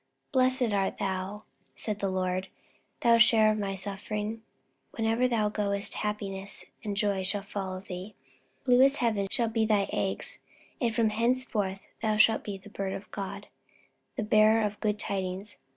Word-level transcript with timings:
"Blessed 0.31 0.61
be 0.71 0.95
thou," 0.97 1.43
said 1.75 1.99
the 1.99 2.09
Lord, 2.09 2.47
"thou 3.01 3.19
sharer 3.19 3.51
of 3.51 3.59
my 3.59 3.75
suffering. 3.75 4.41
Wherever 4.97 5.27
thou 5.27 5.49
goest 5.49 5.93
happiness 5.93 6.65
and 6.83 6.97
joy 6.97 7.21
shall 7.21 7.43
follow 7.43 7.81
thee. 7.81 8.15
Blue 8.65 8.81
as 8.81 8.93
the 8.93 8.97
heaven 9.01 9.27
shall 9.29 9.47
be 9.47 9.63
thy 9.63 9.87
eggs, 9.93 10.39
and 10.81 10.91
from 10.95 11.11
henceforth 11.11 11.81
thou 12.01 12.17
shalt 12.17 12.43
be 12.43 12.57
the 12.57 12.67
Bird 12.71 12.93
of 12.93 13.11
God, 13.11 13.45
the 14.15 14.23
bearer 14.23 14.63
of 14.65 14.79
good 14.79 14.97
tidings. 14.97 15.59